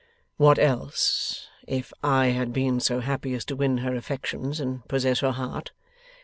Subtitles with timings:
[0.37, 5.19] 'What else, if I had been so happy as to win her affections and possess
[5.19, 5.73] her heart?